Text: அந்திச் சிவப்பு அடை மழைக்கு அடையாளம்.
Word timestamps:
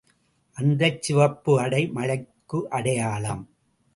அந்திச் 0.57 1.01
சிவப்பு 1.01 1.59
அடை 1.59 1.87
மழைக்கு 1.87 2.59
அடையாளம். 2.69 3.43